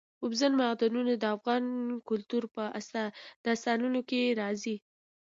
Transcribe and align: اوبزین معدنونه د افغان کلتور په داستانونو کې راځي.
اوبزین 0.23 0.53
معدنونه 0.61 1.13
د 1.17 1.25
افغان 1.35 1.63
کلتور 2.09 2.43
په 2.55 2.63
داستانونو 3.45 3.99
کې 4.09 4.21
راځي. 4.39 4.75